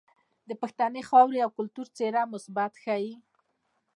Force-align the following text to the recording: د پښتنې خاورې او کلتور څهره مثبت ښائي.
د 0.49 0.51
پښتنې 0.61 1.01
خاورې 1.09 1.39
او 1.45 1.49
کلتور 1.57 1.87
څهره 1.97 2.21
مثبت 2.33 2.71
ښائي. 2.83 3.13